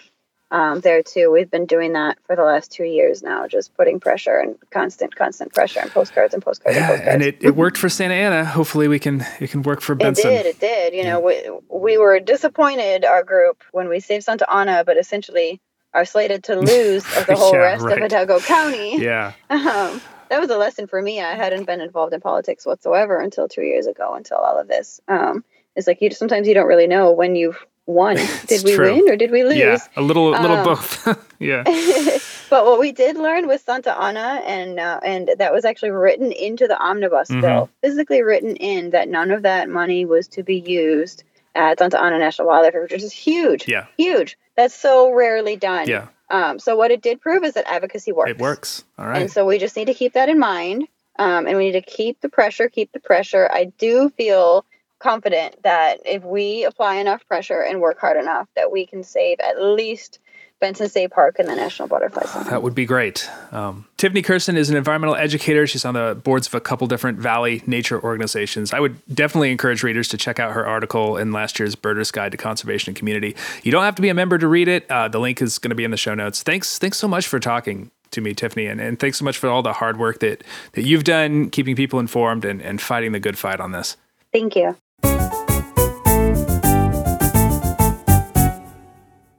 [0.52, 1.32] um, there too.
[1.32, 5.16] We've been doing that for the last two years now, just putting pressure and constant,
[5.16, 7.10] constant pressure and postcards and postcards and postcards.
[7.10, 8.46] and it, it worked for Santa Ana.
[8.46, 10.26] Hopefully, we can it can work for Bentsen.
[10.26, 10.46] It did.
[10.46, 10.94] It did.
[10.94, 15.60] You know, we, we were disappointed, our group, when we saved Santa Ana, but essentially
[15.94, 17.94] are slated to lose of the whole Yeah, rest right.
[17.98, 18.98] of Hidalgo County.
[19.04, 21.22] Yeah, Um, that was a lesson for me.
[21.22, 25.00] I hadn't been involved in politics whatsoever until two years ago, until all of this.
[25.08, 25.44] Um,
[25.76, 28.16] it's like you sometimes you don't really know when you've won.
[28.48, 28.94] Did we true.
[28.94, 29.56] win or did we lose?
[29.58, 31.08] yeah, a little little Um, both.
[31.40, 31.64] yeah,
[32.50, 36.32] but what we did learn with Santa Ana, and uh, and that was actually written
[36.32, 37.42] into the omnibus Mhm.
[37.42, 41.24] bill, physically written in that none of that money was to be used
[41.56, 44.38] at Santa Ana National Wildlife Refuge, which is huge, yeah, huge.
[44.56, 45.88] That's so rarely done.
[45.88, 46.08] yeah.
[46.30, 48.32] Um, so what it did prove is that advocacy works.
[48.32, 48.84] It works.
[48.98, 49.22] All right.
[49.22, 50.88] And so we just need to keep that in mind.
[51.20, 53.48] Um, and we need to keep the pressure, keep the pressure.
[53.52, 54.66] I do feel
[55.04, 59.40] confident that if we apply enough pressure and work hard enough, that we can save
[59.42, 60.20] at least
[60.62, 62.50] Bentsen State Park and the National Butterfly Center.
[62.50, 63.30] That would be great.
[63.52, 65.68] Um, Tiffany Kersten is an environmental educator.
[65.68, 68.72] She's on the boards of a couple different valley nature organizations.
[68.72, 72.32] I would definitely encourage readers to check out her article in last year's Birders Guide
[72.32, 73.36] to Conservation and Community.
[73.64, 74.90] You don't have to be a member to read it.
[74.90, 76.44] Uh, the link is going to be in the show notes.
[76.44, 79.50] Thanks, thanks so much for talking to me, Tiffany, and, and thanks so much for
[79.50, 83.20] all the hard work that that you've done, keeping people informed and, and fighting the
[83.20, 83.98] good fight on this.
[84.32, 84.78] Thank you.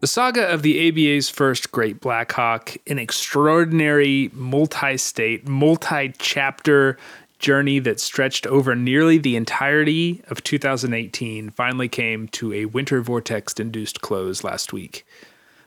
[0.04, 6.98] The saga of the ABA's first Great Black Hawk, an extraordinary multi state, multi chapter
[7.38, 13.54] journey that stretched over nearly the entirety of 2018, finally came to a winter vortex
[13.54, 15.06] induced close last week.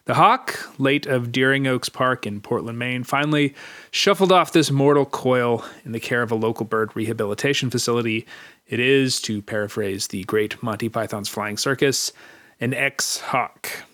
[0.05, 3.55] The hawk, late of Deering Oaks Park in Portland, Maine, finally
[3.89, 8.27] shuffled off this mortal coil in the care of a local bird rehabilitation facility.
[8.67, 12.13] It is, to paraphrase the great Monty Python's Flying Circus,
[12.59, 13.86] an ex hawk.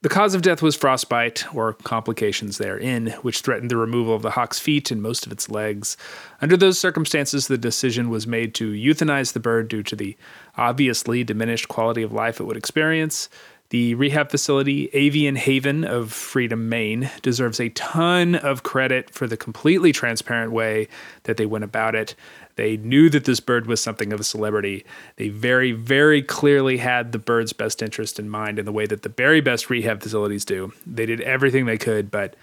[0.00, 4.30] The cause of death was frostbite, or complications therein, which threatened the removal of the
[4.30, 5.96] hawk's feet and most of its legs.
[6.40, 10.16] Under those circumstances, the decision was made to euthanize the bird due to the
[10.56, 13.28] obviously diminished quality of life it would experience.
[13.70, 19.36] The rehab facility, Avian Haven of Freedom, Maine, deserves a ton of credit for the
[19.36, 20.86] completely transparent way
[21.24, 22.14] that they went about it.
[22.58, 24.84] They knew that this bird was something of a celebrity.
[25.14, 29.02] They very, very clearly had the bird's best interest in mind in the way that
[29.02, 30.72] the very best rehab facilities do.
[30.84, 32.34] They did everything they could, but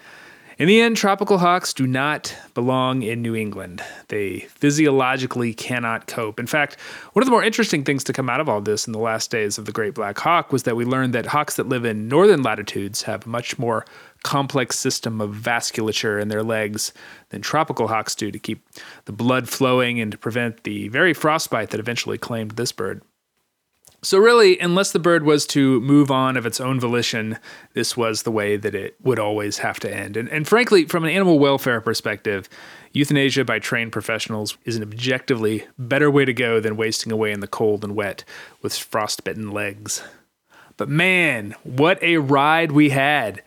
[0.56, 3.82] in the end, tropical hawks do not belong in New England.
[4.08, 6.40] They physiologically cannot cope.
[6.40, 6.80] In fact,
[7.12, 9.30] one of the more interesting things to come out of all this in the last
[9.30, 12.08] days of the Great Black Hawk was that we learned that hawks that live in
[12.08, 13.84] northern latitudes have much more
[14.26, 16.92] complex system of vasculature in their legs
[17.28, 18.68] than tropical hawks do to keep
[19.04, 23.02] the blood flowing and to prevent the very frostbite that eventually claimed this bird.
[24.02, 27.38] So, really, unless the bird was to move on of its own volition,
[27.74, 30.16] this was the way that it would always have to end.
[30.16, 32.48] And, and frankly, from an animal welfare perspective,
[32.92, 37.40] euthanasia by trained professionals is an objectively better way to go than wasting away in
[37.40, 38.24] the cold and wet
[38.60, 40.02] with frostbitten legs.
[40.76, 43.42] But man, what a ride we had!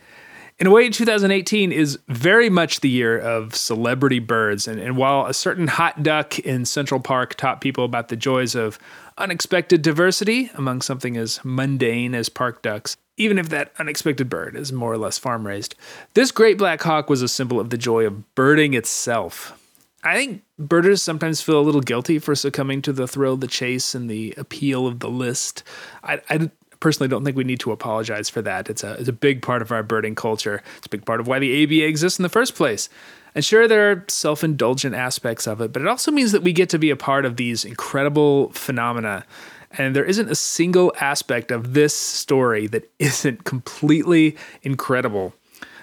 [0.59, 4.67] In a way, 2018 is very much the year of celebrity birds.
[4.67, 8.55] And, and, while a certain hot duck in Central Park taught people about the joys
[8.55, 8.77] of
[9.17, 14.73] unexpected diversity among something as mundane as park ducks, even if that unexpected bird is
[14.73, 15.75] more or less farm raised.
[16.13, 19.57] This great black hawk was a symbol of the joy of birding itself.
[20.03, 23.95] I think birders sometimes feel a little guilty for succumbing to the thrill the chase
[23.95, 25.63] and the appeal of the list.
[26.03, 28.69] I, I personally don't think we need to apologize for that.
[28.69, 30.61] It's a, it's a big part of our birding culture.
[30.77, 32.89] It's a big part of why the ABA exists in the first place.
[33.35, 36.53] And sure, there are self indulgent aspects of it, but it also means that we
[36.53, 39.25] get to be a part of these incredible phenomena.
[39.71, 45.33] And there isn't a single aspect of this story that isn't completely incredible.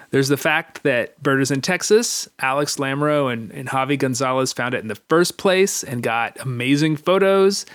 [0.09, 4.79] There's the fact that birders in Texas, Alex Lamoureux and, and Javi Gonzalez found it
[4.81, 7.65] in the first place and got amazing photos.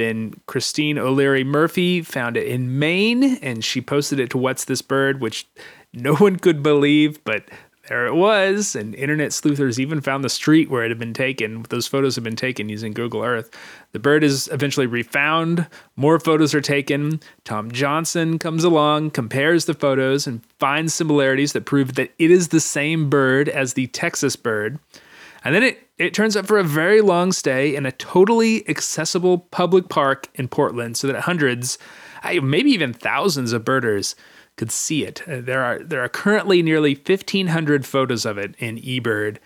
[0.00, 4.80] Then Christine O'Leary Murphy found it in Maine and she posted it to What's This
[4.80, 5.46] Bird, which
[5.92, 7.44] no one could believe, but
[7.86, 8.74] there it was.
[8.74, 11.66] And internet sleuthers even found the street where it had been taken.
[11.68, 13.50] Those photos have been taken using Google Earth.
[13.92, 15.66] The bird is eventually refound.
[15.96, 17.20] More photos are taken.
[17.44, 22.48] Tom Johnson comes along, compares the photos, and finds similarities that prove that it is
[22.48, 24.78] the same bird as the Texas bird.
[25.44, 29.36] And then it, it turns up for a very long stay in a totally accessible
[29.36, 31.76] public park in Portland so that hundreds,
[32.24, 34.16] maybe even thousands of birders
[34.56, 35.22] could see it.
[35.28, 39.38] Uh, there are there are currently nearly 1,500 photos of it in eBird,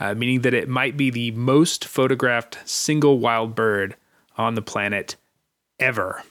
[0.00, 3.96] uh, meaning that it might be the most photographed single wild bird
[4.36, 5.16] on the planet
[5.80, 6.22] ever.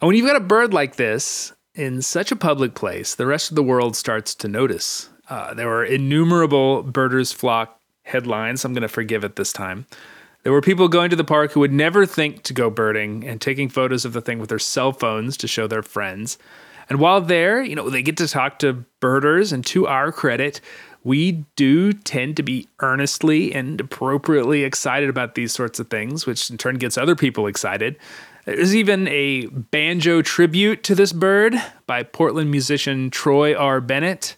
[0.00, 3.50] And when you've got a bird like this in such a public place, the rest
[3.50, 5.10] of the world starts to notice.
[5.28, 7.79] Uh, there were innumerable birders flock
[8.10, 8.64] headlines.
[8.64, 9.86] I'm going to forgive it this time.
[10.42, 13.40] There were people going to the park who would never think to go birding and
[13.40, 16.38] taking photos of the thing with their cell phones to show their friends.
[16.88, 20.60] And while there, you know, they get to talk to birders, and to our credit,
[21.04, 26.50] we do tend to be earnestly and appropriately excited about these sorts of things, which
[26.50, 27.96] in turn gets other people excited.
[28.44, 31.54] There's even a banjo tribute to this bird
[31.86, 33.80] by Portland musician Troy R.
[33.80, 34.36] Bennett.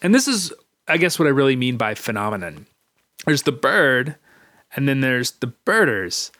[0.00, 0.52] And this is,
[0.88, 2.66] I guess, what I really mean by phenomenon.
[3.26, 4.16] There's the bird,
[4.74, 6.32] and then there's the birders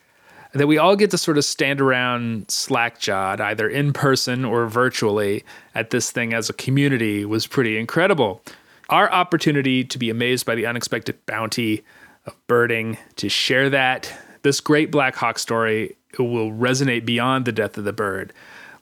[0.53, 4.67] that we all get to sort of stand around slack jawed, either in person or
[4.67, 8.43] virtually, at this thing as a community was pretty incredible.
[8.89, 11.85] Our opportunity to be amazed by the unexpected bounty
[12.27, 14.13] of birding, to share that,
[14.43, 18.33] this great Black Hawk story will resonate beyond the death of the bird,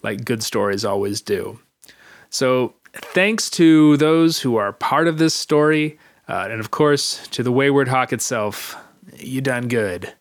[0.03, 1.59] like good stories always do.
[2.31, 7.43] So, thanks to those who are part of this story, uh, and of course, to
[7.43, 8.77] the Wayward Hawk itself
[9.17, 10.13] you done good.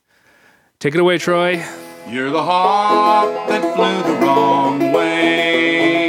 [0.80, 1.64] Take it away, Troy.
[2.08, 6.08] You're the hawk that flew the wrong way.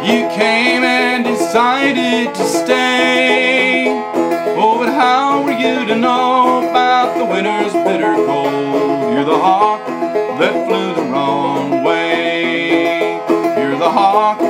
[0.00, 3.86] You came and decided to stay.
[4.56, 9.12] Oh, but how were you to know about the winter's bitter cold?
[9.12, 9.86] You're the hawk
[10.38, 13.16] that flew the wrong way.
[13.58, 14.40] You're the hawk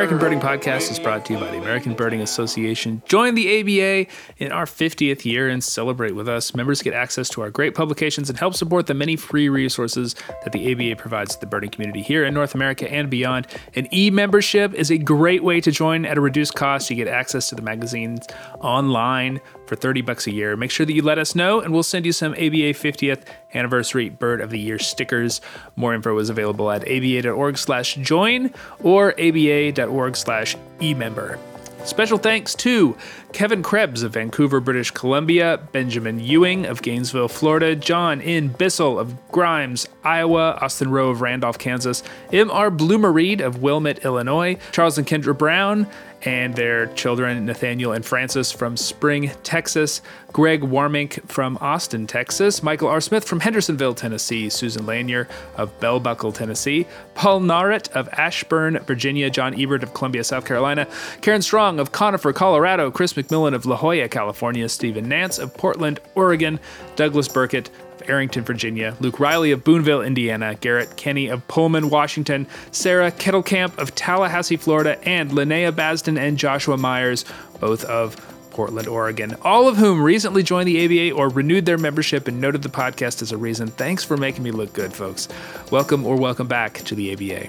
[0.00, 3.02] American Birding Podcast is brought to you by the American Birding Association.
[3.04, 6.54] Join the ABA in our 50th year and celebrate with us.
[6.54, 10.52] Members get access to our great publications and help support the many free resources that
[10.52, 13.46] the ABA provides to the birding community here in North America and beyond.
[13.74, 16.88] An e membership is a great way to join at a reduced cost.
[16.88, 18.26] You get access to the magazines
[18.60, 19.38] online
[19.70, 20.56] for 30 bucks a year.
[20.56, 23.22] Make sure that you let us know and we'll send you some ABA 50th
[23.54, 25.40] anniversary Bird of the Year stickers.
[25.76, 28.52] More info is available at aba.org slash join
[28.82, 31.38] or aba.org slash emember.
[31.84, 32.96] Special thanks to
[33.32, 39.14] Kevin Krebs of Vancouver, British Columbia, Benjamin Ewing of Gainesville, Florida, John in Bissell of
[39.30, 42.02] Grimes, Iowa, Austin Rowe of Randolph, Kansas,
[42.32, 42.70] M.R.
[42.70, 45.86] Bloomereed of Wilmette, Illinois, Charles and Kendra Brown,
[46.22, 50.02] and their children, Nathaniel and Francis from Spring, Texas,
[50.32, 53.00] Greg Warmink from Austin, Texas, Michael R.
[53.00, 59.30] Smith from Hendersonville, Tennessee, Susan Lanier of Bell Buckle, Tennessee, Paul Narrett of Ashburn, Virginia,
[59.30, 60.86] John Ebert of Columbia, South Carolina,
[61.20, 66.00] Karen Strong of Conifer, Colorado, Chris McMillan of La Jolla, California, Stephen Nance of Portland,
[66.14, 66.60] Oregon,
[66.96, 67.70] Douglas Burkett
[68.08, 73.94] Arrington, Virginia, Luke Riley of Boonville, Indiana, Garrett Kenny of Pullman, Washington, Sarah Kettlecamp of
[73.94, 77.24] Tallahassee, Florida, and Linnea Basden and Joshua Myers,
[77.60, 78.16] both of
[78.50, 82.62] Portland, Oregon, all of whom recently joined the ABA or renewed their membership and noted
[82.62, 83.68] the podcast as a reason.
[83.68, 85.28] Thanks for making me look good, folks.
[85.70, 87.48] Welcome or welcome back to the ABA.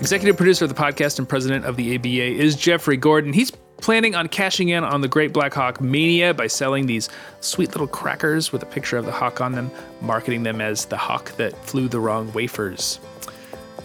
[0.00, 3.32] Executive producer of the podcast and president of the ABA is Jeffrey Gordon.
[3.32, 7.08] He's planning on cashing in on the Great Black Hawk mania by selling these
[7.40, 9.70] sweet little crackers with a picture of the hawk on them,
[10.00, 13.00] marketing them as the hawk that flew the wrong wafers.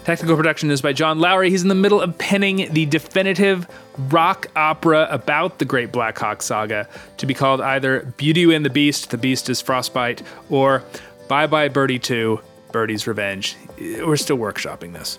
[0.04, 1.50] Technical production is by John Lowry.
[1.50, 3.68] He's in the middle of penning the definitive
[4.08, 6.88] rock opera about the Great Black Hawk saga
[7.18, 10.82] to be called either Beauty and the Beast, The Beast is Frostbite, or
[11.28, 12.40] Bye Bye Birdie 2,
[12.72, 13.56] Birdie's Revenge.
[13.78, 15.18] We're still workshopping this.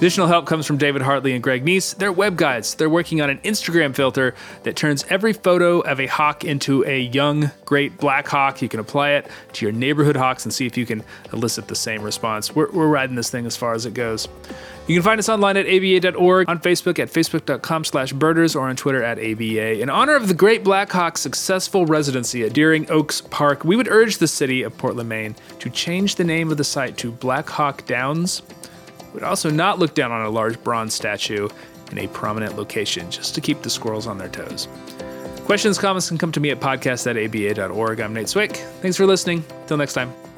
[0.00, 1.94] Additional help comes from David Hartley and Greg Neise.
[1.94, 2.74] They're web guides.
[2.74, 7.00] They're working on an Instagram filter that turns every photo of a hawk into a
[7.00, 8.62] young, great black hawk.
[8.62, 11.74] You can apply it to your neighborhood hawks and see if you can elicit the
[11.74, 12.56] same response.
[12.56, 14.26] We're, we're riding this thing as far as it goes.
[14.86, 18.76] You can find us online at aba.org, on Facebook at facebook.com slash birders, or on
[18.76, 19.82] Twitter at aba.
[19.82, 23.88] In honor of the Great Black Hawk's successful residency at Deering Oaks Park, we would
[23.88, 27.50] urge the city of Portland, Maine to change the name of the site to Black
[27.50, 28.40] Hawk Downs
[29.12, 31.48] would also not look down on a large bronze statue
[31.90, 34.68] in a prominent location just to keep the squirrels on their toes.
[35.44, 38.00] Questions, comments can come to me at podcast.aba.org.
[38.00, 38.56] I'm Nate Swick.
[38.82, 39.44] Thanks for listening.
[39.66, 40.29] Till next time.